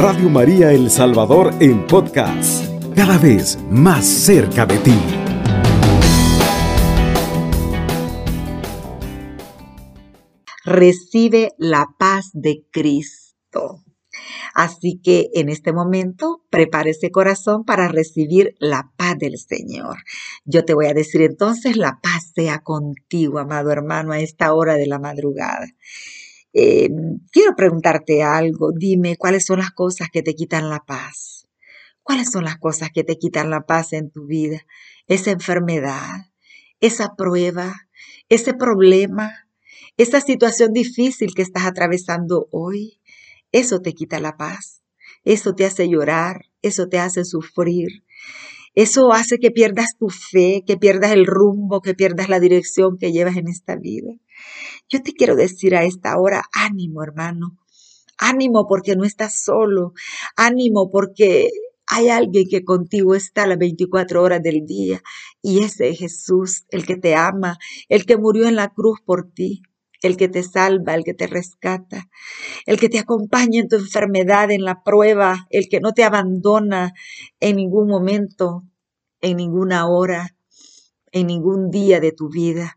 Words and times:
Radio 0.00 0.30
María 0.30 0.70
El 0.70 0.92
Salvador 0.92 1.52
en 1.58 1.84
podcast, 1.84 2.64
cada 2.94 3.18
vez 3.18 3.58
más 3.68 4.06
cerca 4.06 4.64
de 4.64 4.78
ti. 4.78 4.94
Recibe 10.64 11.50
la 11.58 11.88
paz 11.98 12.30
de 12.32 12.64
Cristo. 12.70 13.82
Así 14.54 15.00
que 15.02 15.30
en 15.34 15.48
este 15.48 15.72
momento 15.72 16.44
prepare 16.48 16.90
ese 16.90 17.10
corazón 17.10 17.64
para 17.64 17.88
recibir 17.88 18.54
la 18.60 18.92
paz 18.96 19.18
del 19.18 19.36
Señor. 19.36 19.96
Yo 20.44 20.64
te 20.64 20.74
voy 20.74 20.86
a 20.86 20.94
decir 20.94 21.22
entonces, 21.22 21.76
la 21.76 21.98
paz 22.00 22.30
sea 22.36 22.60
contigo, 22.60 23.40
amado 23.40 23.72
hermano, 23.72 24.12
a 24.12 24.20
esta 24.20 24.54
hora 24.54 24.74
de 24.74 24.86
la 24.86 25.00
madrugada. 25.00 25.66
Eh, 26.52 26.88
quiero 27.30 27.54
preguntarte 27.56 28.22
algo. 28.22 28.72
Dime 28.72 29.16
cuáles 29.16 29.46
son 29.46 29.58
las 29.58 29.70
cosas 29.70 30.08
que 30.10 30.22
te 30.22 30.34
quitan 30.34 30.70
la 30.70 30.80
paz. 30.80 31.48
¿Cuáles 32.02 32.30
son 32.30 32.44
las 32.44 32.56
cosas 32.56 32.90
que 32.90 33.04
te 33.04 33.18
quitan 33.18 33.50
la 33.50 33.66
paz 33.66 33.92
en 33.92 34.10
tu 34.10 34.26
vida? 34.26 34.64
Esa 35.08 35.30
enfermedad, 35.30 36.26
esa 36.80 37.14
prueba, 37.16 37.74
ese 38.30 38.54
problema, 38.54 39.46
esa 39.98 40.20
situación 40.20 40.72
difícil 40.72 41.34
que 41.34 41.42
estás 41.42 41.66
atravesando 41.66 42.48
hoy. 42.50 43.00
Eso 43.52 43.80
te 43.80 43.92
quita 43.92 44.20
la 44.20 44.36
paz. 44.36 44.82
Eso 45.24 45.54
te 45.54 45.66
hace 45.66 45.88
llorar. 45.88 46.46
Eso 46.62 46.88
te 46.88 46.98
hace 46.98 47.24
sufrir. 47.24 48.04
Eso 48.74 49.12
hace 49.12 49.38
que 49.38 49.50
pierdas 49.50 49.96
tu 49.98 50.08
fe, 50.08 50.62
que 50.66 50.76
pierdas 50.76 51.12
el 51.12 51.26
rumbo, 51.26 51.82
que 51.82 51.94
pierdas 51.94 52.28
la 52.28 52.40
dirección 52.40 52.96
que 52.96 53.12
llevas 53.12 53.36
en 53.36 53.48
esta 53.48 53.76
vida. 53.76 54.12
Yo 54.88 55.02
te 55.02 55.12
quiero 55.12 55.36
decir 55.36 55.74
a 55.74 55.84
esta 55.84 56.18
hora, 56.18 56.42
ánimo 56.52 57.02
hermano, 57.02 57.58
ánimo 58.18 58.66
porque 58.68 58.96
no 58.96 59.04
estás 59.04 59.42
solo, 59.42 59.92
ánimo 60.36 60.90
porque 60.90 61.50
hay 61.86 62.08
alguien 62.10 62.46
que 62.48 62.64
contigo 62.64 63.14
está 63.14 63.46
las 63.46 63.58
24 63.58 64.22
horas 64.22 64.42
del 64.42 64.66
día 64.66 65.02
y 65.40 65.62
ese 65.62 65.88
es 65.88 65.98
Jesús, 65.98 66.64
el 66.70 66.84
que 66.84 66.96
te 66.96 67.14
ama, 67.14 67.58
el 67.88 68.04
que 68.04 68.16
murió 68.16 68.46
en 68.46 68.56
la 68.56 68.68
cruz 68.68 69.00
por 69.04 69.30
ti, 69.32 69.62
el 70.02 70.16
que 70.16 70.28
te 70.28 70.42
salva, 70.42 70.94
el 70.94 71.04
que 71.04 71.14
te 71.14 71.26
rescata, 71.26 72.08
el 72.66 72.78
que 72.78 72.88
te 72.88 72.98
acompaña 72.98 73.60
en 73.60 73.68
tu 73.68 73.76
enfermedad, 73.76 74.50
en 74.50 74.64
la 74.64 74.82
prueba, 74.82 75.46
el 75.50 75.68
que 75.68 75.80
no 75.80 75.92
te 75.92 76.04
abandona 76.04 76.92
en 77.40 77.56
ningún 77.56 77.88
momento, 77.88 78.64
en 79.20 79.36
ninguna 79.38 79.88
hora, 79.88 80.36
en 81.10 81.26
ningún 81.26 81.70
día 81.70 82.00
de 82.00 82.12
tu 82.12 82.28
vida. 82.28 82.76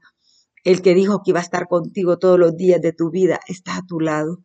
El 0.64 0.82
que 0.82 0.94
dijo 0.94 1.24
que 1.24 1.32
iba 1.32 1.40
a 1.40 1.44
estar 1.44 1.68
contigo 1.68 2.20
todos 2.20 2.40
los 2.40 2.56
días 2.56 2.82
de 2.82 2.94
tu 2.94 3.10
vida 3.10 3.40
está 3.48 3.78
a 3.78 3.86
tu 3.86 4.00
lado. 4.00 4.44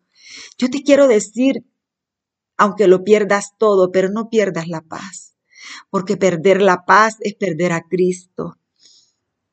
Yo 0.58 0.70
te 0.70 0.82
quiero 0.82 1.08
decir, 1.08 1.64
aunque 2.56 2.88
lo 2.88 3.04
pierdas 3.04 3.52
todo, 3.58 3.92
pero 3.92 4.08
no 4.08 4.28
pierdas 4.30 4.68
la 4.68 4.80
paz, 4.80 5.36
porque 5.90 6.16
perder 6.16 6.62
la 6.62 6.84
paz 6.84 7.16
es 7.20 7.34
perder 7.34 7.72
a 7.72 7.82
Cristo. 7.82 8.56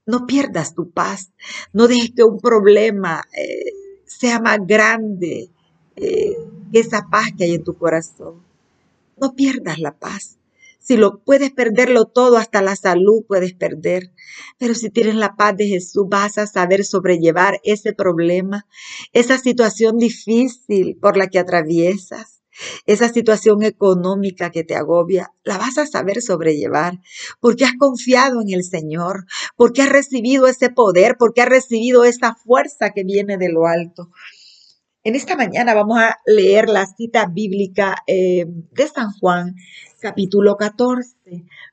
No 0.05 0.25
pierdas 0.25 0.73
tu 0.73 0.91
paz, 0.91 1.31
no 1.71 1.87
dejes 1.87 2.11
que 2.15 2.23
un 2.23 2.39
problema 2.39 3.23
eh, 3.37 3.71
sea 4.05 4.39
más 4.39 4.59
grande 4.65 5.49
eh, 5.95 6.35
que 6.71 6.79
esa 6.79 7.07
paz 7.09 7.27
que 7.37 7.45
hay 7.45 7.55
en 7.55 7.63
tu 7.63 7.77
corazón. 7.77 8.43
No 9.17 9.35
pierdas 9.35 9.79
la 9.79 9.97
paz. 9.97 10.37
Si 10.83 10.97
lo 10.97 11.23
puedes 11.23 11.51
perderlo 11.51 12.05
todo, 12.05 12.37
hasta 12.37 12.61
la 12.61 12.75
salud 12.75 13.23
puedes 13.25 13.53
perder. 13.53 14.11
Pero 14.57 14.75
si 14.75 14.89
tienes 14.89 15.15
la 15.15 15.35
paz 15.35 15.55
de 15.55 15.67
Jesús, 15.67 16.03
vas 16.09 16.37
a 16.37 16.45
saber 16.45 16.83
sobrellevar 16.83 17.61
ese 17.63 17.93
problema, 17.93 18.67
esa 19.13 19.37
situación 19.37 19.97
difícil 19.97 20.97
por 21.01 21.15
la 21.15 21.27
que 21.27 21.39
atraviesas, 21.39 22.41
esa 22.85 23.07
situación 23.07 23.63
económica 23.63 24.51
que 24.51 24.65
te 24.65 24.75
agobia, 24.75 25.31
la 25.43 25.57
vas 25.57 25.77
a 25.77 25.87
saber 25.87 26.21
sobrellevar 26.21 26.99
porque 27.39 27.63
has 27.63 27.73
confiado 27.79 28.41
en 28.41 28.53
el 28.53 28.63
Señor, 28.65 29.25
porque 29.55 29.83
has 29.83 29.89
recibido 29.89 30.47
ese 30.47 30.69
poder, 30.69 31.15
porque 31.17 31.41
has 31.41 31.49
recibido 31.49 32.03
esa 32.03 32.35
fuerza 32.35 32.91
que 32.93 33.05
viene 33.05 33.37
de 33.37 33.49
lo 33.49 33.67
alto. 33.67 34.09
En 35.05 35.15
esta 35.15 35.35
mañana 35.35 35.73
vamos 35.73 35.99
a 35.99 36.17
leer 36.25 36.69
la 36.69 36.85
cita 36.85 37.25
bíblica 37.25 37.95
eh, 38.07 38.45
de 38.47 38.87
San 38.87 39.11
Juan, 39.19 39.55
capítulo 40.03 40.57
14, 40.57 41.15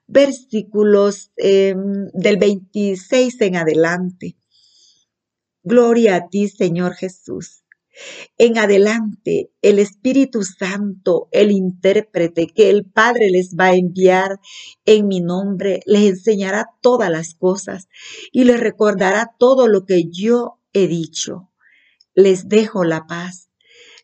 versículos 0.06 1.32
eh, 1.36 1.74
del 2.14 2.36
26 2.36 3.40
en 3.40 3.56
adelante. 3.56 4.36
Gloria 5.64 6.14
a 6.14 6.28
ti, 6.28 6.48
Señor 6.48 6.94
Jesús. 6.94 7.64
En 8.38 8.56
adelante, 8.56 9.50
el 9.60 9.80
Espíritu 9.80 10.44
Santo, 10.44 11.28
el 11.32 11.50
intérprete 11.50 12.46
que 12.46 12.70
el 12.70 12.84
Padre 12.84 13.30
les 13.30 13.56
va 13.56 13.66
a 13.66 13.74
enviar 13.74 14.38
en 14.86 15.08
mi 15.08 15.20
nombre, 15.20 15.80
les 15.84 16.10
enseñará 16.10 16.68
todas 16.80 17.10
las 17.10 17.34
cosas 17.34 17.88
y 18.30 18.44
les 18.44 18.60
recordará 18.60 19.34
todo 19.38 19.66
lo 19.66 19.84
que 19.84 20.04
yo 20.08 20.60
he 20.72 20.86
dicho 20.86 21.50
les 22.14 22.48
dejo 22.48 22.84
la 22.84 23.06
paz, 23.06 23.50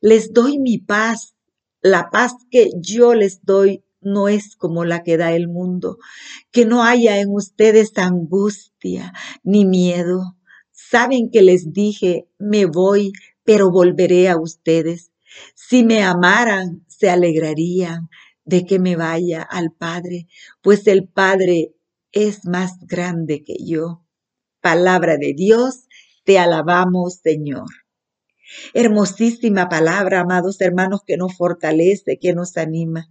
les 0.01 0.33
doy 0.33 0.59
mi 0.59 0.79
paz. 0.79 1.33
La 1.83 2.11
paz 2.11 2.33
que 2.51 2.71
yo 2.81 3.15
les 3.15 3.45
doy 3.45 3.85
no 4.07 4.29
es 4.29 4.57
como 4.57 4.85
la 4.85 5.03
que 5.03 5.17
da 5.17 5.33
el 5.33 5.49
mundo, 5.49 5.99
que 6.53 6.65
no 6.65 6.85
haya 6.85 7.19
en 7.19 7.31
ustedes 7.31 7.99
angustia 7.99 9.13
ni 9.43 9.65
miedo. 9.65 10.37
Saben 10.71 11.31
que 11.31 11.43
les 11.43 11.73
dije, 11.73 12.29
me 12.39 12.67
voy, 12.67 13.13
pero 13.45 13.71
volveré 13.71 14.29
a 14.29 14.39
ustedes. 14.39 15.11
Si 15.55 15.85
me 15.85 16.03
amaran, 16.03 16.85
se 16.87 17.11
alegrarían 17.11 18.09
de 18.45 18.65
que 18.65 18.79
me 18.79 18.95
vaya 18.95 19.43
al 19.43 19.73
Padre, 19.73 20.29
pues 20.63 20.87
el 20.87 21.09
Padre 21.09 21.75
es 22.13 22.47
más 22.47 22.79
grande 22.87 23.43
que 23.43 23.57
yo. 23.61 24.05
Palabra 24.61 25.17
de 25.17 25.35
Dios, 25.35 25.89
te 26.25 26.39
alabamos, 26.39 27.21
Señor. 27.23 27.67
Hermosísima 28.75 29.69
palabra, 29.69 30.21
amados 30.21 30.61
hermanos, 30.61 31.01
que 31.05 31.17
nos 31.17 31.37
fortalece, 31.37 32.19
que 32.21 32.33
nos 32.33 32.57
anima. 32.57 33.09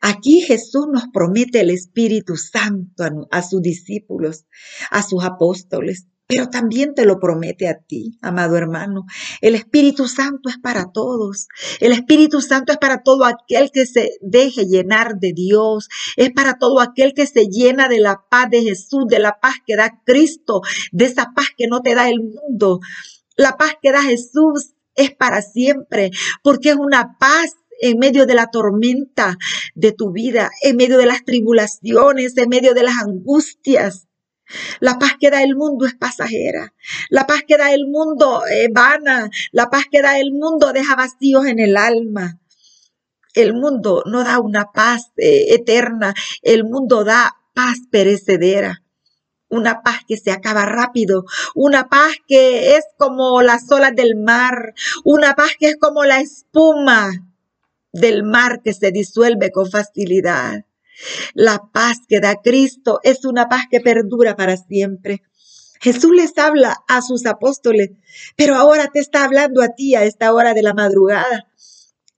Aquí 0.00 0.40
Jesús 0.40 0.86
nos 0.92 1.04
promete 1.12 1.60
el 1.60 1.70
Espíritu 1.70 2.36
Santo 2.36 3.04
a, 3.30 3.42
sus 3.42 3.62
discípulos, 3.62 4.46
a 4.90 5.02
sus 5.02 5.24
apóstoles, 5.24 6.06
pero 6.28 6.48
también 6.48 6.94
te 6.94 7.04
lo 7.04 7.20
promete 7.20 7.68
a 7.68 7.78
ti, 7.78 8.18
amado 8.20 8.56
hermano. 8.56 9.04
El 9.40 9.54
Espíritu 9.54 10.08
Santo 10.08 10.48
es 10.48 10.58
para 10.58 10.90
todos. 10.92 11.46
El 11.80 11.92
Espíritu 11.92 12.40
Santo 12.40 12.72
es 12.72 12.78
para 12.78 13.02
todo 13.02 13.24
aquel 13.24 13.70
que 13.70 13.86
se 13.86 14.10
deje 14.20 14.66
llenar 14.66 15.18
de 15.20 15.32
Dios. 15.32 15.88
Es 16.16 16.32
para 16.32 16.58
todo 16.58 16.80
aquel 16.80 17.14
que 17.14 17.26
se 17.26 17.46
llena 17.46 17.88
de 17.88 18.00
la 18.00 18.24
paz 18.28 18.50
de 18.50 18.62
Jesús, 18.62 19.04
de 19.08 19.20
la 19.20 19.38
paz 19.40 19.54
que 19.64 19.76
da 19.76 20.02
Cristo, 20.04 20.62
de 20.90 21.04
esa 21.04 21.32
paz 21.34 21.46
que 21.56 21.68
no 21.68 21.80
te 21.80 21.94
da 21.94 22.08
el 22.08 22.20
mundo. 22.20 22.80
La 23.36 23.56
paz 23.56 23.74
que 23.80 23.92
da 23.92 24.02
Jesús 24.02 24.74
es 24.96 25.14
para 25.14 25.42
siempre, 25.42 26.10
porque 26.42 26.70
es 26.70 26.76
una 26.76 27.16
paz 27.20 27.54
en 27.80 27.98
medio 27.98 28.26
de 28.26 28.34
la 28.34 28.48
tormenta 28.48 29.36
de 29.74 29.92
tu 29.92 30.12
vida, 30.12 30.50
en 30.62 30.76
medio 30.76 30.98
de 30.98 31.06
las 31.06 31.24
tribulaciones, 31.24 32.36
en 32.36 32.48
medio 32.48 32.74
de 32.74 32.82
las 32.82 32.98
angustias. 32.98 34.06
La 34.80 34.98
paz 34.98 35.14
que 35.20 35.30
da 35.30 35.42
el 35.42 35.56
mundo 35.56 35.86
es 35.86 35.94
pasajera. 35.94 36.72
La 37.10 37.26
paz 37.26 37.42
que 37.46 37.56
da 37.56 37.72
el 37.72 37.86
mundo 37.88 38.42
es 38.46 38.68
vana. 38.72 39.30
La 39.52 39.70
paz 39.70 39.84
que 39.90 40.02
da 40.02 40.18
el 40.18 40.32
mundo 40.32 40.72
deja 40.72 40.94
vacíos 40.94 41.46
en 41.46 41.58
el 41.58 41.76
alma. 41.76 42.38
El 43.34 43.54
mundo 43.54 44.04
no 44.06 44.24
da 44.24 44.38
una 44.38 44.70
paz 44.72 45.12
eh, 45.16 45.54
eterna. 45.54 46.14
El 46.42 46.64
mundo 46.64 47.04
da 47.04 47.36
paz 47.54 47.78
perecedera 47.90 48.82
una 49.48 49.82
paz 49.82 50.00
que 50.08 50.16
se 50.16 50.32
acaba 50.32 50.66
rápido, 50.66 51.24
una 51.54 51.88
paz 51.88 52.16
que 52.26 52.76
es 52.76 52.84
como 52.98 53.42
las 53.42 53.70
olas 53.70 53.94
del 53.94 54.16
mar, 54.16 54.74
una 55.04 55.34
paz 55.34 55.50
que 55.58 55.68
es 55.68 55.76
como 55.78 56.04
la 56.04 56.20
espuma 56.20 57.25
del 57.96 58.22
mar 58.22 58.62
que 58.62 58.72
se 58.72 58.90
disuelve 58.90 59.50
con 59.50 59.70
facilidad. 59.70 60.64
La 61.34 61.62
paz 61.72 61.98
que 62.08 62.20
da 62.20 62.36
Cristo 62.36 63.00
es 63.02 63.24
una 63.24 63.48
paz 63.48 63.64
que 63.70 63.80
perdura 63.80 64.36
para 64.36 64.56
siempre. 64.56 65.22
Jesús 65.80 66.14
les 66.14 66.36
habla 66.38 66.76
a 66.88 67.02
sus 67.02 67.26
apóstoles, 67.26 67.90
pero 68.34 68.54
ahora 68.54 68.88
te 68.92 69.00
está 69.00 69.24
hablando 69.24 69.62
a 69.62 69.68
ti 69.68 69.94
a 69.94 70.04
esta 70.04 70.32
hora 70.32 70.54
de 70.54 70.62
la 70.62 70.74
madrugada. 70.74 71.48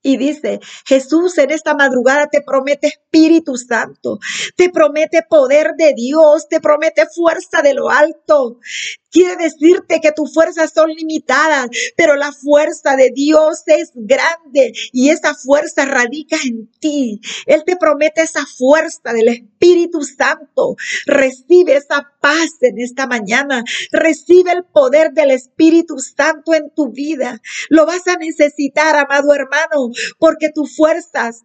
Y 0.01 0.17
dice, 0.17 0.61
Jesús 0.87 1.37
en 1.39 1.51
esta 1.51 1.75
madrugada 1.75 2.29
te 2.29 2.41
promete 2.41 2.87
Espíritu 2.87 3.57
Santo, 3.57 4.21
te 4.57 4.71
promete 4.71 5.23
poder 5.29 5.73
de 5.77 5.93
Dios, 5.93 6.49
te 6.49 6.61
promete 6.61 7.05
fuerza 7.13 7.63
de 7.63 7.75
lo 7.75 7.91
alto, 7.91 8.61
Quiere 9.10 9.37
decirte 9.37 10.00
que 10.00 10.12
tus 10.12 10.34
fuerzas 10.34 10.72
son 10.75 10.90
limitadas, 10.90 11.69
pero 11.96 12.14
la 12.16 12.32
fuerza 12.32 12.94
de 12.94 13.10
Dios 13.10 13.62
es 13.66 13.93
grande 13.94 14.72
y 14.93 15.10
esa 15.10 15.34
fuerza 15.34 15.87
radica 15.87 16.37
en 16.44 16.70
ti. 16.78 17.20
Él 17.46 17.62
te 17.64 17.76
promete 17.76 18.22
esa 18.22 18.44
fuerza 18.44 19.12
del 19.12 19.28
Espíritu 19.28 20.02
Santo. 20.02 20.76
Recibe 21.06 21.76
esa 21.76 22.12
paz 22.20 22.50
en 22.60 22.78
esta 22.78 23.06
mañana. 23.06 23.64
Recibe 23.93 24.52
el 24.52 24.64
poder 24.64 25.12
del 25.12 25.31
Espíritu 25.31 25.99
Santo 25.99 26.52
en 26.52 26.70
tu 26.75 26.90
vida. 26.90 27.40
Lo 27.70 27.87
vas 27.87 28.06
a 28.08 28.16
necesitar, 28.16 28.94
amado 28.96 29.32
hermano, 29.34 29.90
porque 30.19 30.50
tus 30.50 30.76
fuerzas 30.76 31.44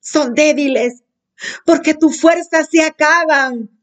son 0.00 0.34
débiles, 0.34 1.02
porque 1.64 1.94
tus 1.94 2.20
fuerzas 2.20 2.68
se 2.70 2.82
acaban 2.82 3.77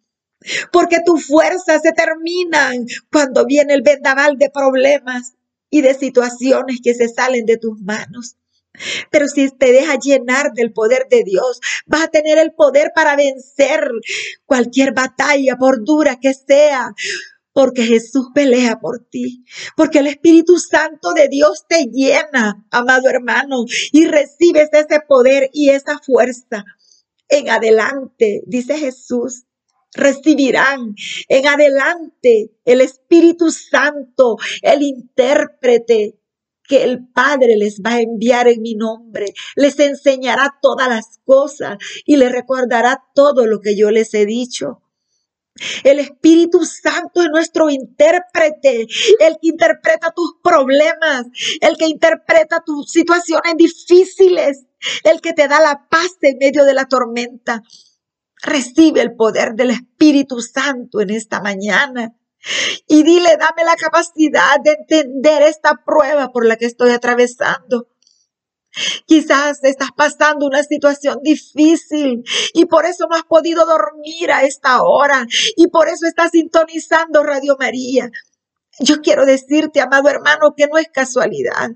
porque 0.72 0.98
tus 1.06 1.28
fuerzas 1.28 1.82
se 1.82 1.92
terminan 1.92 2.86
cuando 3.12 3.46
viene 3.46 3.74
el 3.74 3.82
vendaval 3.82 4.38
de 4.38 4.50
problemas 4.50 5.34
y 5.70 5.82
de 5.82 5.94
situaciones 5.94 6.80
que 6.84 6.94
se 6.94 7.10
salen 7.10 7.46
de 7.46 7.58
tus 7.58 7.80
manos. 7.82 8.38
Pero 9.12 9.28
si 9.28 9.50
te 9.50 9.72
dejas 9.72 10.00
llenar 10.04 10.52
del 10.54 10.74
poder 10.74 11.08
de 11.10 11.24
Dios, 11.24 11.60
vas 11.86 12.04
a 12.04 12.08
tener 12.08 12.38
el 12.38 12.54
poder 12.54 12.92
para 12.94 13.16
vencer 13.16 13.90
cualquier 14.46 14.94
batalla, 14.94 15.56
por 15.58 15.84
dura 15.84 16.20
que 16.20 16.34
sea, 16.34 16.94
porque 17.54 17.84
Jesús 17.84 18.28
pelea 18.34 18.80
por 18.80 19.00
ti, 19.10 19.46
porque 19.78 20.00
el 20.00 20.08
Espíritu 20.08 20.60
Santo 20.60 21.14
de 21.14 21.30
Dios 21.30 21.66
te 21.70 21.86
llena, 21.86 22.66
amado 22.70 23.08
hermano, 23.10 23.64
y 23.94 24.08
recibes 24.08 24.70
ese 24.74 25.00
poder 25.08 25.50
y 25.54 25.70
esa 25.70 26.00
fuerza. 26.00 26.66
En 27.30 27.50
adelante, 27.50 28.44
dice 28.46 28.78
Jesús, 28.78 29.46
recibirán 29.96 30.96
en 31.28 31.48
adelante 31.48 32.52
el 32.66 32.82
Espíritu 32.82 33.52
Santo, 33.52 34.38
el 34.62 34.84
intérprete 34.84 36.20
que 36.68 36.84
el 36.84 37.08
Padre 37.08 37.56
les 37.58 37.82
va 37.82 37.94
a 37.94 38.02
enviar 38.02 38.48
en 38.48 38.62
mi 38.62 38.76
nombre. 38.76 39.34
Les 39.56 39.80
enseñará 39.80 40.58
todas 40.62 40.88
las 40.88 41.20
cosas 41.26 41.78
y 42.06 42.18
les 42.18 42.32
recordará 42.32 43.04
todo 43.14 43.46
lo 43.46 43.62
que 43.62 43.78
yo 43.78 43.92
les 43.92 44.14
he 44.14 44.26
dicho. 44.26 44.82
El 45.86 46.00
Espíritu 46.00 46.66
Santo 46.66 47.22
es 47.22 47.30
nuestro 47.30 47.70
intérprete, 47.70 48.88
el 49.20 49.38
que 49.42 49.48
interpreta 49.48 50.12
tus 50.14 50.36
problemas, 50.44 51.28
el 51.62 51.78
que 51.78 51.88
interpreta 51.88 52.62
tus 52.66 52.92
situaciones 52.92 53.56
difíciles, 53.56 54.66
el 55.04 55.22
que 55.22 55.32
te 55.32 55.48
da 55.48 55.62
la 55.62 55.88
paz 55.90 56.18
en 56.22 56.38
medio 56.40 56.66
de 56.66 56.74
la 56.74 56.86
tormenta. 56.86 57.64
Recibe 58.46 59.02
el 59.02 59.16
poder 59.16 59.56
del 59.56 59.72
Espíritu 59.72 60.40
Santo 60.40 61.02
en 61.02 61.10
esta 61.10 61.42
mañana. 61.42 62.16
Y 62.88 63.04
dile, 63.04 63.38
dame 63.38 63.64
la 63.66 63.76
capacidad 63.76 64.60
de 64.64 64.72
entender 64.72 65.42
esta 65.42 65.84
prueba 65.84 66.32
por 66.32 66.46
la 66.46 66.56
que 66.58 66.66
estoy 66.66 66.92
atravesando. 66.92 67.88
Quizás 69.06 69.64
estás 69.64 69.90
pasando 69.96 70.46
una 70.46 70.62
situación 70.62 71.20
difícil 71.24 72.24
y 72.54 72.66
por 72.66 72.86
eso 72.86 73.08
no 73.10 73.16
has 73.16 73.24
podido 73.24 73.66
dormir 73.66 74.32
a 74.32 74.44
esta 74.44 74.84
hora 74.84 75.26
y 75.56 75.68
por 75.68 75.88
eso 75.88 76.06
estás 76.06 76.32
sintonizando 76.32 77.24
Radio 77.24 77.56
María. 77.58 78.12
Yo 78.80 79.02
quiero 79.02 79.26
decirte, 79.26 79.80
amado 79.80 80.10
hermano, 80.10 80.54
que 80.56 80.68
no 80.68 80.78
es 80.78 80.90
casualidad. 80.90 81.72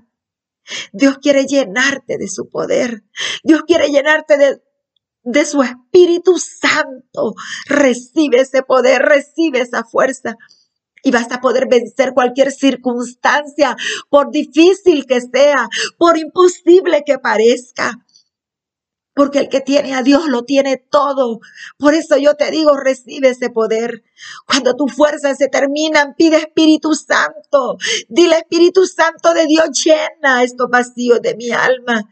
Dios 0.92 1.18
quiere 1.18 1.46
llenarte 1.46 2.18
de 2.18 2.28
su 2.28 2.48
poder. 2.48 3.02
Dios 3.42 3.62
quiere 3.66 3.88
llenarte 3.88 4.36
de 4.36 4.62
de 5.22 5.44
su 5.44 5.62
Espíritu 5.62 6.38
Santo. 6.38 7.34
Recibe 7.66 8.40
ese 8.40 8.62
poder, 8.62 9.02
recibe 9.02 9.60
esa 9.60 9.84
fuerza. 9.84 10.36
Y 11.02 11.10
vas 11.10 11.32
a 11.32 11.40
poder 11.40 11.66
vencer 11.68 12.12
cualquier 12.12 12.52
circunstancia, 12.52 13.74
por 14.10 14.30
difícil 14.30 15.06
que 15.06 15.20
sea, 15.22 15.68
por 15.96 16.18
imposible 16.18 17.04
que 17.06 17.18
parezca. 17.18 18.04
Porque 19.14 19.38
el 19.38 19.48
que 19.48 19.60
tiene 19.60 19.94
a 19.94 20.02
Dios 20.02 20.28
lo 20.28 20.44
tiene 20.44 20.76
todo. 20.76 21.40
Por 21.78 21.94
eso 21.94 22.16
yo 22.16 22.34
te 22.34 22.50
digo, 22.50 22.76
recibe 22.76 23.30
ese 23.30 23.50
poder. 23.50 24.02
Cuando 24.46 24.76
tus 24.76 24.94
fuerzas 24.94 25.38
se 25.38 25.48
terminan, 25.48 26.14
pide 26.16 26.36
Espíritu 26.36 26.94
Santo. 26.94 27.76
Dile 28.08 28.36
Espíritu 28.36 28.86
Santo 28.86 29.32
de 29.34 29.46
Dios, 29.46 29.70
llena 29.84 30.44
estos 30.44 30.68
vacíos 30.70 31.20
de 31.22 31.34
mi 31.34 31.50
alma. 31.50 32.08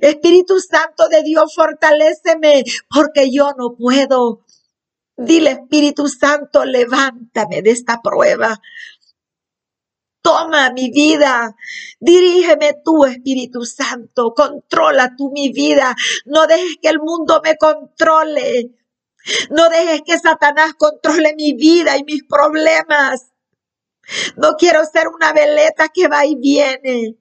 Espíritu 0.00 0.60
Santo 0.60 1.08
de 1.08 1.22
Dios, 1.22 1.54
fortaléceme 1.54 2.64
porque 2.92 3.30
yo 3.32 3.52
no 3.56 3.76
puedo. 3.76 4.44
Dile, 5.16 5.50
Espíritu 5.50 6.08
Santo, 6.08 6.64
levántame 6.64 7.62
de 7.62 7.70
esta 7.70 8.00
prueba. 8.02 8.60
Toma 10.20 10.70
mi 10.70 10.90
vida, 10.90 11.54
dirígeme 12.00 12.74
tú, 12.84 13.04
Espíritu 13.04 13.64
Santo, 13.64 14.34
controla 14.34 15.14
tú 15.16 15.30
mi 15.32 15.50
vida. 15.52 15.94
No 16.26 16.46
dejes 16.46 16.76
que 16.82 16.88
el 16.88 16.98
mundo 16.98 17.40
me 17.42 17.56
controle. 17.56 18.74
No 19.50 19.68
dejes 19.68 20.02
que 20.04 20.18
Satanás 20.18 20.74
controle 20.74 21.34
mi 21.34 21.52
vida 21.52 21.96
y 21.96 22.04
mis 22.04 22.24
problemas. 22.24 23.32
No 24.36 24.54
quiero 24.56 24.84
ser 24.84 25.08
una 25.08 25.32
veleta 25.32 25.88
que 25.88 26.08
va 26.08 26.26
y 26.26 26.36
viene. 26.36 27.16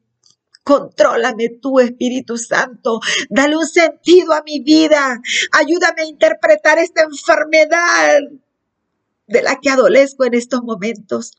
Contrólame 0.67 1.47
tú, 1.61 1.79
Espíritu 1.79 2.37
Santo. 2.37 2.99
Dale 3.29 3.55
un 3.55 3.65
sentido 3.65 4.33
a 4.33 4.43
mi 4.43 4.59
vida. 4.59 5.21
Ayúdame 5.53 6.01
a 6.01 6.05
interpretar 6.05 6.77
esta 6.77 7.03
enfermedad 7.03 8.19
de 9.27 9.41
la 9.43 9.61
que 9.61 9.69
adolezco 9.69 10.25
en 10.25 10.33
estos 10.33 10.63
momentos. 10.63 11.31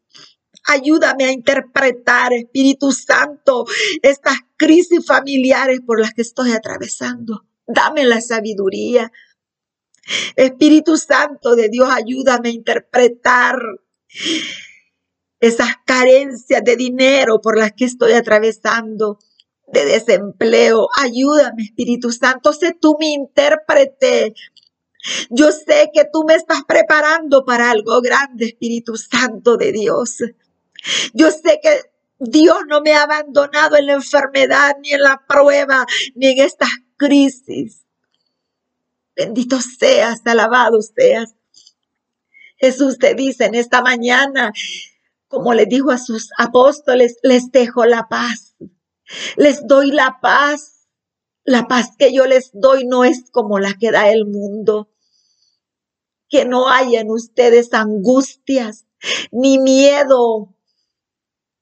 Ayúdame 0.65 1.27
a 1.27 1.33
interpretar, 1.33 2.33
Espíritu 2.33 2.91
Santo, 2.91 3.67
estas 4.01 4.39
crisis 4.57 5.05
familiares 5.05 5.81
por 5.85 6.01
las 6.01 6.15
que 6.15 6.23
estoy 6.23 6.53
atravesando. 6.53 7.45
Dame 7.67 8.05
la 8.05 8.23
sabiduría. 8.23 9.13
Espíritu 10.37 10.97
Santo 10.97 11.55
de 11.55 11.69
Dios, 11.69 11.91
ayúdame 11.93 12.49
a 12.49 12.53
interpretar 12.53 13.59
esas 15.41 15.77
carencias 15.85 16.63
de 16.65 16.77
dinero 16.77 17.41
por 17.41 17.57
las 17.59 17.73
que 17.73 17.85
estoy 17.85 18.13
atravesando, 18.13 19.19
de 19.73 19.85
desempleo. 19.85 20.89
Ayúdame, 20.97 21.63
Espíritu 21.63 22.11
Santo, 22.13 22.53
sé 22.53 22.77
tú 22.81 22.97
mi 22.99 23.13
intérprete. 23.13 24.35
Yo 25.31 25.53
sé 25.53 25.91
que 25.93 26.05
tú 26.13 26.25
me 26.27 26.35
estás 26.35 26.65
preparando 26.67 27.45
para 27.45 27.71
algo 27.71 28.01
grande, 28.01 28.47
Espíritu 28.47 28.97
Santo 28.97 29.57
de 29.57 29.73
Dios. 29.73 30.19
Yo 31.13 31.31
sé 31.31 31.61
que 31.63 31.83
Dios 32.19 32.59
no 32.67 32.81
me 32.81 32.95
ha 32.95 33.05
abandonado 33.05 33.77
en 33.77 33.87
la 33.87 33.93
enfermedad, 33.95 34.77
ni 34.83 34.93
en 34.93 35.03
la 35.03 35.23
prueba, 35.29 35.87
ni 36.15 36.29
en 36.29 36.41
estas 36.41 36.71
crisis. 36.97 37.85
Bendito 39.15 39.61
seas, 39.61 40.21
alabado 40.25 40.81
seas. 40.83 41.35
Jesús 42.57 42.99
te 42.99 43.15
dice 43.15 43.45
en 43.45 43.55
esta 43.55 43.83
mañana 43.83 44.53
como 45.29 45.53
le 45.53 45.67
dijo 45.67 45.91
a 45.91 45.99
sus 45.99 46.31
apóstoles, 46.39 47.19
les 47.23 47.53
dejo 47.53 47.85
la 47.85 48.09
paz. 48.09 48.57
Les 49.37 49.67
doy 49.67 49.91
la 49.91 50.19
paz. 50.21 50.89
La 51.45 51.69
paz 51.69 51.93
que 51.99 52.13
yo 52.13 52.27
les 52.27 52.51
doy 52.53 52.87
no 52.87 53.05
es 53.05 53.31
como 53.31 53.59
la 53.59 53.75
que 53.75 53.91
da 53.91 54.11
el 54.11 54.27
mundo. 54.27 54.91
Que 56.29 56.45
no 56.45 56.69
haya 56.69 57.01
en 57.01 57.11
ustedes 57.11 57.73
angustias, 57.73 58.87
ni 59.31 59.59
miedo, 59.59 60.55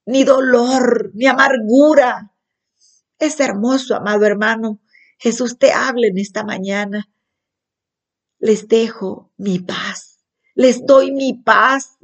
ni 0.05 0.23
dolor, 0.23 1.11
ni 1.13 1.27
amargura. 1.27 2.33
Es 3.19 3.39
hermoso, 3.39 3.95
amado 3.95 4.25
hermano. 4.25 4.81
Jesús 5.19 5.57
te 5.57 5.71
habla 5.71 6.07
en 6.07 6.17
esta 6.17 6.43
mañana. 6.43 7.09
Les 8.39 8.67
dejo 8.67 9.31
mi 9.37 9.59
paz 9.59 10.16
les 10.57 10.85
doy 10.85 11.11
mi 11.11 11.35
paz. 11.35 11.99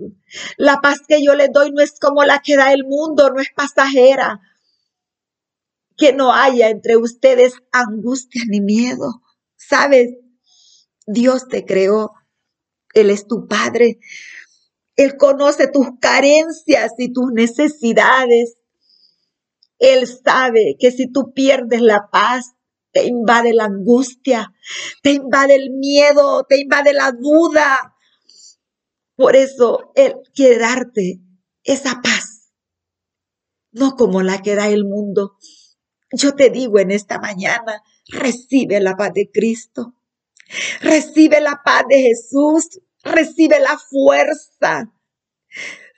La 0.58 0.78
paz 0.78 1.02
que 1.08 1.24
yo 1.24 1.34
les 1.34 1.52
doy 1.52 1.72
no 1.72 1.82
es 1.82 2.00
como 2.00 2.24
la 2.24 2.40
que 2.40 2.56
da 2.56 2.72
el 2.72 2.86
mundo, 2.86 3.32
no 3.32 3.42
es 3.42 3.50
pasajera. 3.54 4.42
Que 5.98 6.14
no 6.14 6.32
haya 6.32 6.70
entre 6.70 6.96
ustedes 6.96 7.56
angustia 7.72 8.44
ni 8.48 8.62
miedo. 8.62 9.24
¿Sabes? 9.56 10.12
Dios 11.08 11.48
te 11.48 11.66
creó. 11.66 12.14
Él 12.94 13.10
es 13.10 13.26
tu 13.26 13.48
Padre. 13.48 14.00
Él 14.96 15.18
conoce 15.18 15.68
tus 15.68 15.88
carencias 16.00 16.92
y 17.00 17.12
tus 17.12 17.32
necesidades. 17.34 18.58
Él 19.80 20.06
sabe 20.08 20.76
que 20.80 20.92
si 20.92 21.12
tú 21.12 21.34
pierdes 21.34 21.82
la 21.82 22.08
paz, 22.12 22.54
te 22.92 23.06
invade 23.06 23.52
la 23.54 23.66
angustia, 23.66 24.54
te 25.02 25.14
invade 25.14 25.56
el 25.56 25.72
miedo, 25.72 26.46
te 26.48 26.60
invade 26.60 26.94
la 26.94 27.12
duda, 27.12 27.93
por 29.16 29.36
eso 29.36 29.92
Él 29.96 30.16
quiere 30.34 30.60
darte 30.60 31.20
esa 31.64 32.02
paz, 32.02 32.52
no 33.72 33.96
como 33.96 34.22
la 34.22 34.42
que 34.42 34.56
da 34.56 34.68
el 34.70 34.86
mundo. 34.86 35.38
Yo 36.12 36.36
te 36.36 36.50
digo 36.50 36.80
en 36.80 36.92
esta 36.92 37.20
mañana, 37.20 37.82
recibe 38.08 38.80
la 38.80 38.96
paz 38.96 39.14
de 39.14 39.30
Cristo, 39.32 39.96
recibe 40.82 41.42
la 41.42 41.62
paz 41.64 41.84
de 41.90 42.02
Jesús, 42.02 42.82
recibe 43.04 43.60
la 43.60 43.78
fuerza, 43.78 44.94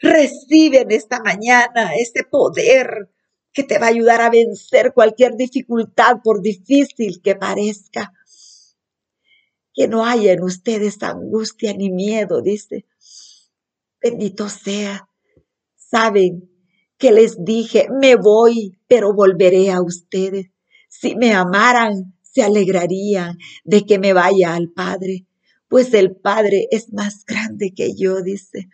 Recibe 0.02 0.82
en 0.82 0.92
esta 0.92 1.20
mañana 1.22 1.96
ese 1.96 2.24
poder 2.24 3.10
que 3.54 3.64
te 3.64 3.80
va 3.80 3.88
a 3.88 3.90
ayudar 3.90 4.22
a 4.22 4.30
vencer 4.30 4.94
cualquier 4.94 5.36
dificultad, 5.38 6.18
por 6.24 6.42
difícil 6.42 7.22
que 7.22 7.36
parezca. 7.36 8.14
Que 9.74 9.88
no 9.88 10.06
haya 10.06 10.34
en 10.34 10.44
ustedes 10.44 11.02
angustia 11.02 11.74
ni 11.74 11.90
miedo, 11.90 12.42
dice. 12.42 12.86
Bendito 14.06 14.50
sea. 14.50 15.10
Saben 15.76 16.48
que 17.00 17.12
les 17.12 17.44
dije, 17.44 17.88
me 17.90 18.16
voy, 18.16 18.78
pero 18.88 19.16
volveré 19.16 19.72
a 19.72 19.82
ustedes. 19.82 20.52
Si 20.88 21.16
me 21.16 21.34
amaran, 21.34 22.14
se 22.22 22.44
alegrarían 22.44 23.40
de 23.64 23.84
que 23.84 23.98
me 23.98 24.14
vaya 24.14 24.54
al 24.54 24.70
Padre, 24.70 25.26
pues 25.68 25.92
el 25.96 26.16
Padre 26.16 26.68
es 26.70 26.94
más 26.94 27.26
grande 27.26 27.74
que 27.76 27.96
yo, 27.96 28.22
dice 28.22 28.70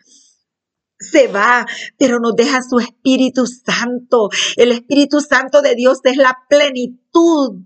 se 1.00 1.26
va, 1.26 1.66
pero 1.98 2.20
nos 2.20 2.36
deja 2.36 2.60
su 2.62 2.78
Espíritu 2.78 3.46
Santo. 3.46 4.28
El 4.56 4.70
Espíritu 4.70 5.20
Santo 5.20 5.60
de 5.60 5.74
Dios 5.74 5.98
es 6.04 6.16
la 6.16 6.38
plenitud 6.48 7.62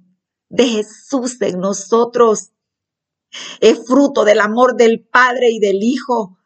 de 0.49 0.65
Jesús 0.65 1.43
en 1.43 1.59
nosotros. 1.59 2.53
Es 3.61 3.87
fruto 3.87 4.25
del 4.25 4.41
amor 4.41 4.77
del 4.77 5.05
Padre 5.05 5.51
y 5.51 5.59
del 5.59 5.83
Hijo. 5.83 6.39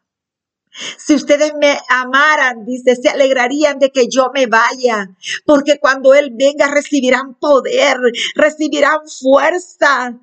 Si 0.97 1.13
ustedes 1.15 1.53
me 1.59 1.77
amaran, 1.89 2.65
dice, 2.65 2.95
se 2.95 3.09
alegrarían 3.09 3.79
de 3.79 3.91
que 3.91 4.07
yo 4.07 4.31
me 4.33 4.47
vaya, 4.47 5.09
porque 5.45 5.79
cuando 5.79 6.13
Él 6.13 6.31
venga 6.33 6.67
recibirán 6.67 7.35
poder, 7.35 7.97
recibirán 8.35 8.99
fuerza, 9.07 10.17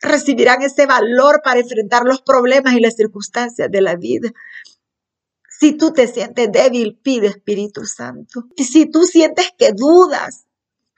recibirán 0.00 0.62
ese 0.62 0.86
valor 0.86 1.40
para 1.42 1.60
enfrentar 1.60 2.04
los 2.04 2.22
problemas 2.22 2.74
y 2.74 2.80
las 2.80 2.94
circunstancias 2.94 3.70
de 3.70 3.80
la 3.80 3.96
vida. 3.96 4.30
Si 5.48 5.72
tú 5.72 5.92
te 5.92 6.06
sientes 6.06 6.52
débil, 6.52 6.98
pide 7.02 7.28
Espíritu 7.28 7.86
Santo. 7.86 8.44
Y 8.56 8.64
si 8.64 8.86
tú 8.86 9.04
sientes 9.04 9.50
que 9.58 9.72
dudas 9.72 10.46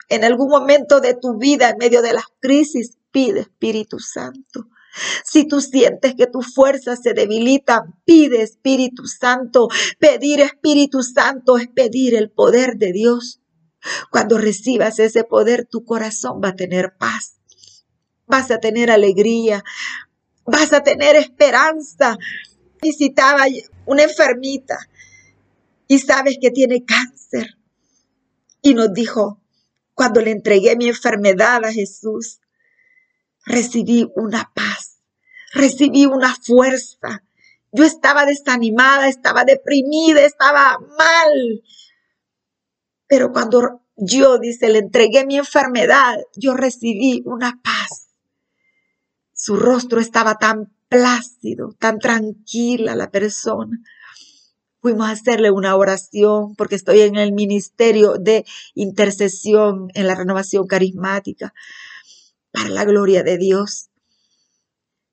en 0.09 0.25
algún 0.25 0.49
momento 0.49 0.99
de 0.99 1.13
tu 1.13 1.37
vida 1.37 1.69
en 1.69 1.77
medio 1.77 2.01
de 2.01 2.13
las 2.13 2.25
crisis, 2.39 2.97
pide 3.11 3.41
Espíritu 3.41 3.99
Santo. 3.99 4.67
Si 5.23 5.47
tú 5.47 5.61
sientes 5.61 6.15
que 6.15 6.27
tu 6.27 6.41
fuerza 6.41 6.95
se 6.95 7.13
debilita, 7.13 7.85
pide 8.05 8.41
Espíritu 8.41 9.05
Santo. 9.05 9.67
Pedir 9.99 10.41
Espíritu 10.41 11.03
Santo 11.03 11.57
es 11.57 11.67
pedir 11.67 12.15
el 12.15 12.31
poder 12.31 12.77
de 12.77 12.91
Dios. 12.91 13.41
Cuando 14.11 14.37
recibas 14.37 14.99
ese 14.99 15.23
poder, 15.23 15.65
tu 15.65 15.85
corazón 15.85 16.41
va 16.43 16.49
a 16.49 16.55
tener 16.55 16.95
paz. 16.97 17.39
Vas 18.25 18.51
a 18.51 18.59
tener 18.59 18.91
alegría. 18.91 19.63
Vas 20.45 20.73
a 20.73 20.83
tener 20.83 21.15
esperanza. 21.15 22.17
Visitaba 22.81 23.45
una 23.85 24.03
enfermita 24.03 24.77
y 25.87 25.99
sabes 25.99 26.37
que 26.39 26.51
tiene 26.51 26.85
cáncer. 26.85 27.57
Y 28.61 28.73
nos 28.73 28.93
dijo, 28.93 29.41
cuando 29.93 30.21
le 30.21 30.31
entregué 30.31 30.75
mi 30.75 30.87
enfermedad 30.87 31.65
a 31.65 31.73
Jesús, 31.73 32.38
recibí 33.45 34.09
una 34.15 34.51
paz, 34.53 34.99
recibí 35.53 36.05
una 36.05 36.35
fuerza. 36.35 37.23
Yo 37.71 37.83
estaba 37.83 38.25
desanimada, 38.25 39.07
estaba 39.07 39.43
deprimida, 39.43 40.21
estaba 40.21 40.79
mal. 40.97 41.63
Pero 43.07 43.31
cuando 43.31 43.81
yo, 43.95 44.39
dice, 44.39 44.69
le 44.69 44.79
entregué 44.79 45.25
mi 45.25 45.37
enfermedad, 45.37 46.17
yo 46.35 46.53
recibí 46.53 47.21
una 47.25 47.59
paz. 47.63 48.09
Su 49.33 49.55
rostro 49.55 49.99
estaba 49.99 50.35
tan 50.35 50.73
plácido, 50.89 51.75
tan 51.79 51.99
tranquila 51.99 52.95
la 52.95 53.11
persona. 53.11 53.77
Fuimos 54.81 55.07
a 55.07 55.11
hacerle 55.11 55.51
una 55.51 55.75
oración 55.75 56.55
porque 56.55 56.75
estoy 56.75 57.01
en 57.01 57.17
el 57.17 57.33
ministerio 57.33 58.13
de 58.13 58.45
intercesión 58.75 59.89
en 59.93 60.07
la 60.07 60.15
renovación 60.15 60.67
carismática 60.67 61.53
la 62.67 62.83
gloria 62.83 63.23
de 63.23 63.37
Dios. 63.37 63.89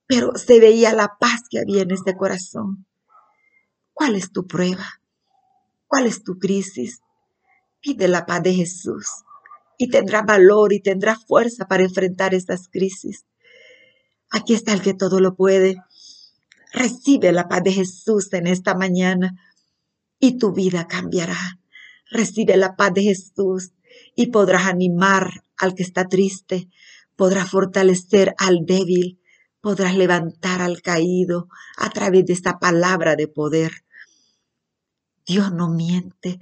Pero 0.07 0.35
se 0.37 0.59
veía 0.59 0.93
la 0.93 1.17
paz 1.21 1.43
que 1.49 1.61
había 1.61 1.83
en 1.83 1.91
este 1.91 2.17
corazón. 2.17 2.87
¿Cuál 3.93 4.17
es 4.17 4.33
tu 4.33 4.47
prueba? 4.47 5.01
¿Cuál 5.87 6.07
es 6.07 6.25
tu 6.25 6.39
crisis? 6.39 7.01
Pide 7.81 8.09
la 8.09 8.27
paz 8.27 8.43
de 8.43 8.55
Jesús 8.55 9.07
y 9.79 9.91
tendrá 9.91 10.23
valor 10.23 10.73
y 10.73 10.81
tendrá 10.81 11.17
fuerza 11.17 11.67
para 11.67 11.85
enfrentar 11.85 12.35
estas 12.35 12.69
crisis. 12.69 13.27
Aquí 14.31 14.55
está 14.55 14.73
el 14.73 14.83
que 14.83 14.95
todo 14.95 15.21
lo 15.21 15.37
puede. 15.37 15.77
Recibe 16.73 17.33
la 17.33 17.49
paz 17.49 17.63
de 17.63 17.73
Jesús 17.73 18.33
en 18.33 18.47
esta 18.47 18.75
mañana 18.75 19.35
y 20.19 20.39
tu 20.39 20.53
vida 20.53 20.87
cambiará. 20.87 21.59
Recibe 22.11 22.57
la 22.57 22.77
paz 22.77 22.93
de 22.95 23.03
Jesús 23.03 23.73
y 24.15 24.29
podrás 24.29 24.67
animar 24.67 25.43
al 25.57 25.75
que 25.75 25.83
está 25.83 26.07
triste, 26.07 26.69
podrás 27.17 27.51
fortalecer 27.51 28.35
al 28.39 28.65
débil, 28.67 29.21
podrás 29.61 29.97
levantar 29.97 30.63
al 30.63 30.83
caído 30.83 31.49
a 31.77 31.91
través 31.91 32.27
de 32.27 32.33
esta 32.33 32.59
palabra 32.59 33.17
de 33.17 33.29
poder. 33.29 33.85
Dios 35.27 35.53
no 35.53 35.69
miente. 35.69 36.39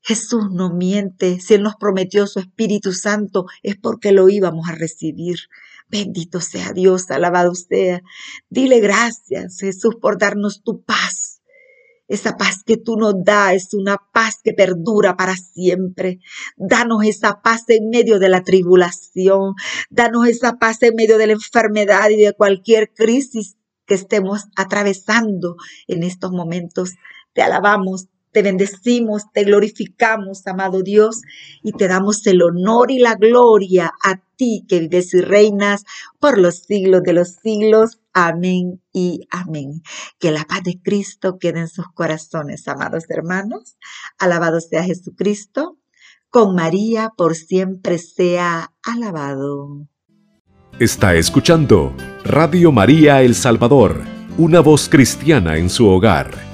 Jesús 0.00 0.50
no 0.50 0.72
miente. 0.72 1.40
Si 1.40 1.54
Él 1.54 1.62
nos 1.62 1.76
prometió 1.76 2.26
su 2.26 2.38
Espíritu 2.40 2.92
Santo 2.92 3.46
es 3.62 3.76
porque 3.76 4.12
lo 4.12 4.28
íbamos 4.28 4.68
a 4.68 4.74
recibir. 4.74 5.38
Bendito 5.88 6.40
sea 6.40 6.72
Dios, 6.72 7.10
alabado 7.10 7.54
sea. 7.54 8.00
Dile 8.48 8.80
gracias, 8.80 9.58
Jesús, 9.60 9.96
por 10.00 10.18
darnos 10.18 10.62
tu 10.62 10.82
paz. 10.82 11.27
Esa 12.08 12.38
paz 12.38 12.62
que 12.64 12.78
tú 12.78 12.96
nos 12.96 13.14
das 13.22 13.52
es 13.52 13.74
una 13.74 13.98
paz 14.12 14.40
que 14.42 14.54
perdura 14.54 15.16
para 15.16 15.36
siempre. 15.36 16.20
Danos 16.56 17.04
esa 17.04 17.42
paz 17.42 17.64
en 17.68 17.90
medio 17.90 18.18
de 18.18 18.30
la 18.30 18.42
tribulación. 18.42 19.54
Danos 19.90 20.26
esa 20.26 20.58
paz 20.58 20.82
en 20.82 20.94
medio 20.96 21.18
de 21.18 21.26
la 21.26 21.34
enfermedad 21.34 22.08
y 22.08 22.16
de 22.16 22.32
cualquier 22.32 22.92
crisis 22.94 23.56
que 23.86 23.94
estemos 23.94 24.44
atravesando 24.56 25.56
en 25.86 26.02
estos 26.02 26.30
momentos. 26.32 26.94
Te 27.34 27.42
alabamos, 27.42 28.08
te 28.32 28.42
bendecimos, 28.42 29.24
te 29.32 29.44
glorificamos, 29.44 30.46
amado 30.46 30.82
Dios, 30.82 31.22
y 31.62 31.72
te 31.72 31.88
damos 31.88 32.26
el 32.26 32.42
honor 32.42 32.90
y 32.90 32.98
la 32.98 33.16
gloria 33.16 33.92
a 34.04 34.20
ti 34.36 34.64
que 34.68 34.80
vives 34.80 35.12
y 35.14 35.20
reinas 35.20 35.84
por 36.20 36.38
los 36.38 36.56
siglos 36.56 37.02
de 37.02 37.12
los 37.12 37.36
siglos. 37.42 37.98
Amén 38.20 38.82
y 38.92 39.28
amén. 39.30 39.80
Que 40.18 40.32
la 40.32 40.44
paz 40.44 40.64
de 40.64 40.80
Cristo 40.82 41.38
quede 41.38 41.60
en 41.60 41.68
sus 41.68 41.86
corazones, 41.94 42.66
amados 42.66 43.04
hermanos. 43.08 43.76
Alabado 44.18 44.60
sea 44.60 44.82
Jesucristo. 44.82 45.78
Con 46.28 46.56
María 46.56 47.12
por 47.16 47.36
siempre 47.36 47.98
sea 47.98 48.72
alabado. 48.82 49.86
Está 50.80 51.14
escuchando 51.14 51.94
Radio 52.24 52.72
María 52.72 53.22
El 53.22 53.36
Salvador, 53.36 54.02
una 54.36 54.60
voz 54.60 54.88
cristiana 54.88 55.56
en 55.56 55.70
su 55.70 55.88
hogar 55.88 56.47